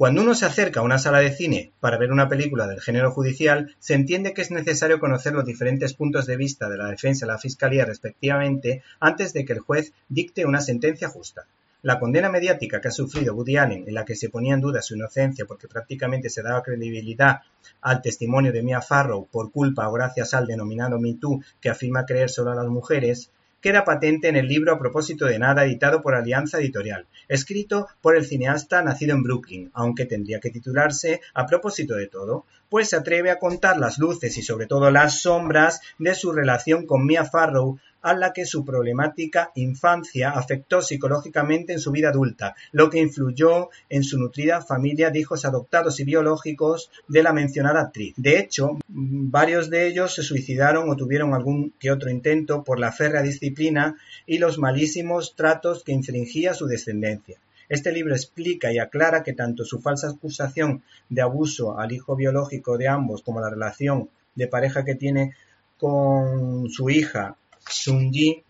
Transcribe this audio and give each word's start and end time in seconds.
Cuando 0.00 0.22
uno 0.22 0.34
se 0.34 0.46
acerca 0.46 0.80
a 0.80 0.82
una 0.82 0.98
sala 0.98 1.18
de 1.18 1.30
cine 1.30 1.72
para 1.78 1.98
ver 1.98 2.10
una 2.10 2.26
película 2.26 2.66
del 2.66 2.80
género 2.80 3.10
judicial, 3.10 3.76
se 3.80 3.92
entiende 3.92 4.32
que 4.32 4.40
es 4.40 4.50
necesario 4.50 4.98
conocer 4.98 5.34
los 5.34 5.44
diferentes 5.44 5.92
puntos 5.92 6.24
de 6.24 6.38
vista 6.38 6.70
de 6.70 6.78
la 6.78 6.86
defensa 6.86 7.26
y 7.26 7.28
la 7.28 7.36
fiscalía 7.36 7.84
respectivamente 7.84 8.82
antes 8.98 9.34
de 9.34 9.44
que 9.44 9.52
el 9.52 9.58
juez 9.58 9.92
dicte 10.08 10.46
una 10.46 10.62
sentencia 10.62 11.10
justa. 11.10 11.44
La 11.82 11.98
condena 11.98 12.30
mediática 12.30 12.80
que 12.80 12.88
ha 12.88 12.92
sufrido 12.92 13.34
Woody 13.34 13.58
Allen, 13.58 13.84
en 13.86 13.92
la 13.92 14.06
que 14.06 14.16
se 14.16 14.30
ponía 14.30 14.54
en 14.54 14.62
duda 14.62 14.80
su 14.80 14.94
inocencia 14.94 15.44
porque 15.44 15.68
prácticamente 15.68 16.30
se 16.30 16.42
daba 16.42 16.62
credibilidad 16.62 17.40
al 17.82 18.00
testimonio 18.00 18.52
de 18.52 18.62
Mia 18.62 18.80
Farrow 18.80 19.28
por 19.30 19.52
culpa 19.52 19.86
o 19.86 19.92
gracias 19.92 20.32
al 20.32 20.46
denominado 20.46 20.98
Me 20.98 21.12
Too 21.12 21.42
que 21.60 21.68
afirma 21.68 22.06
creer 22.06 22.30
solo 22.30 22.52
a 22.52 22.54
las 22.54 22.68
mujeres, 22.68 23.30
queda 23.60 23.84
patente 23.84 24.28
en 24.28 24.36
el 24.36 24.48
libro 24.48 24.72
A 24.72 24.78
propósito 24.78 25.26
de 25.26 25.38
nada 25.38 25.64
editado 25.64 26.02
por 26.02 26.14
Alianza 26.14 26.58
Editorial, 26.58 27.06
escrito 27.28 27.88
por 28.00 28.16
el 28.16 28.24
cineasta 28.24 28.82
nacido 28.82 29.14
en 29.14 29.22
Brooklyn, 29.22 29.70
aunque 29.74 30.06
tendría 30.06 30.40
que 30.40 30.50
titularse 30.50 31.20
A 31.34 31.46
propósito 31.46 31.94
de 31.94 32.06
todo, 32.06 32.46
pues 32.68 32.90
se 32.90 32.96
atreve 32.96 33.30
a 33.30 33.38
contar 33.38 33.78
las 33.78 33.98
luces 33.98 34.36
y 34.38 34.42
sobre 34.42 34.66
todo 34.66 34.90
las 34.90 35.20
sombras 35.20 35.80
de 35.98 36.14
su 36.14 36.32
relación 36.32 36.86
con 36.86 37.04
Mia 37.04 37.24
Farrow 37.24 37.78
a 38.02 38.14
la 38.14 38.32
que 38.32 38.46
su 38.46 38.64
problemática 38.64 39.50
infancia 39.54 40.30
afectó 40.30 40.82
psicológicamente 40.82 41.72
en 41.72 41.78
su 41.80 41.90
vida 41.90 42.10
adulta, 42.10 42.54
lo 42.72 42.90
que 42.90 43.00
influyó 43.00 43.70
en 43.88 44.02
su 44.02 44.18
nutrida 44.18 44.62
familia 44.62 45.10
de 45.10 45.20
hijos 45.20 45.44
adoptados 45.44 46.00
y 46.00 46.04
biológicos 46.04 46.90
de 47.08 47.22
la 47.22 47.32
mencionada 47.32 47.80
actriz. 47.80 48.14
De 48.16 48.38
hecho, 48.38 48.78
varios 48.88 49.70
de 49.70 49.86
ellos 49.86 50.14
se 50.14 50.22
suicidaron 50.22 50.88
o 50.88 50.96
tuvieron 50.96 51.34
algún 51.34 51.72
que 51.78 51.90
otro 51.90 52.10
intento 52.10 52.64
por 52.64 52.78
la 52.78 52.92
férrea 52.92 53.22
disciplina 53.22 53.96
y 54.26 54.38
los 54.38 54.58
malísimos 54.58 55.34
tratos 55.36 55.84
que 55.84 55.92
infringía 55.92 56.54
su 56.54 56.66
descendencia. 56.66 57.38
Este 57.68 57.92
libro 57.92 58.14
explica 58.14 58.72
y 58.72 58.78
aclara 58.78 59.22
que 59.22 59.32
tanto 59.32 59.64
su 59.64 59.80
falsa 59.80 60.08
acusación 60.08 60.82
de 61.08 61.22
abuso 61.22 61.78
al 61.78 61.92
hijo 61.92 62.16
biológico 62.16 62.76
de 62.76 62.88
ambos 62.88 63.22
como 63.22 63.40
la 63.40 63.48
relación 63.48 64.10
de 64.34 64.48
pareja 64.48 64.84
que 64.84 64.96
tiene 64.96 65.34
con 65.78 66.68
su 66.68 66.90
hija 66.90 67.36
Sun-Ji, 67.68 68.42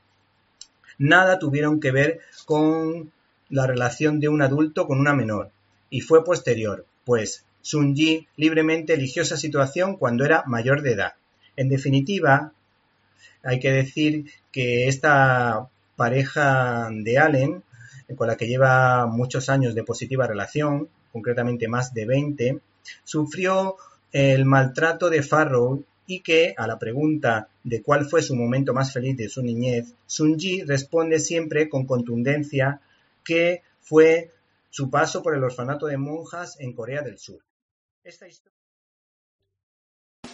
nada 0.98 1.38
tuvieron 1.38 1.80
que 1.80 1.90
ver 1.90 2.20
con 2.44 3.12
la 3.48 3.66
relación 3.66 4.20
de 4.20 4.28
un 4.28 4.42
adulto 4.42 4.86
con 4.86 5.00
una 5.00 5.14
menor, 5.14 5.50
y 5.90 6.00
fue 6.00 6.24
posterior, 6.24 6.86
pues 7.04 7.44
Sun-Ji 7.62 8.28
libremente 8.36 8.94
eligió 8.94 9.22
esa 9.22 9.36
situación 9.36 9.96
cuando 9.96 10.24
era 10.24 10.44
mayor 10.46 10.82
de 10.82 10.92
edad. 10.92 11.14
En 11.56 11.68
definitiva, 11.68 12.52
hay 13.42 13.58
que 13.58 13.72
decir 13.72 14.30
que 14.52 14.88
esta 14.88 15.68
pareja 15.96 16.88
de 16.90 17.18
Allen, 17.18 17.62
con 18.16 18.28
la 18.28 18.36
que 18.36 18.46
lleva 18.46 19.06
muchos 19.06 19.48
años 19.48 19.74
de 19.74 19.84
positiva 19.84 20.26
relación, 20.26 20.88
concretamente 21.12 21.68
más 21.68 21.92
de 21.92 22.06
20, 22.06 22.60
sufrió 23.04 23.76
el 24.12 24.44
maltrato 24.44 25.10
de 25.10 25.22
Farrow 25.22 25.84
y 26.10 26.20
que 26.20 26.54
a 26.56 26.66
la 26.66 26.76
pregunta 26.76 27.48
de 27.62 27.82
cuál 27.82 28.04
fue 28.04 28.20
su 28.20 28.34
momento 28.34 28.74
más 28.74 28.92
feliz 28.92 29.16
de 29.16 29.28
su 29.28 29.42
niñez, 29.42 29.94
Sun-ji 30.06 30.64
responde 30.64 31.20
siempre 31.20 31.68
con 31.68 31.86
contundencia 31.86 32.80
que 33.24 33.62
fue 33.80 34.32
su 34.70 34.90
paso 34.90 35.22
por 35.22 35.36
el 35.36 35.44
orfanato 35.44 35.86
de 35.86 35.98
monjas 35.98 36.58
en 36.58 36.72
Corea 36.72 37.02
del 37.02 37.16
Sur. 37.16 37.38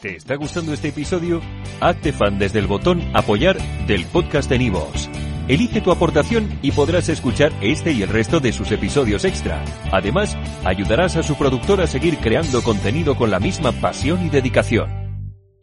¿Te 0.01 0.17
está 0.17 0.37
gustando 0.37 0.73
este 0.73 0.89
episodio? 0.89 1.43
Hazte 1.81 2.15
fan 2.15 2.39
desde 2.39 2.59
el 2.59 2.67
botón 2.67 3.03
apoyar 3.15 3.59
del 3.87 4.07
podcast 4.07 4.49
de 4.49 4.59
Nivos. 4.59 5.11
Elige 5.47 5.83
tu 5.83 5.93
aportación 5.93 6.59
y 6.63 6.73
podrás 6.73 7.11
escuchar 7.11 7.53
este 7.61 7.93
y 7.93 8.03
el 8.03 8.09
resto 8.09 8.41
de 8.41 8.53
sus 8.53 8.73
episodios 8.73 9.27
extra. 9.27 9.63
Además, 9.93 10.39
ayudarás 10.65 11.17
a 11.17 11.23
su 11.23 11.37
productor 11.37 11.83
a 11.83 11.87
seguir 11.87 12.17
creando 12.17 12.63
contenido 12.63 13.15
con 13.15 13.31
la 13.31 13.41
misma 13.41 13.73
pasión 13.73 14.25
y 14.25 14.31
dedicación. 14.31 15.06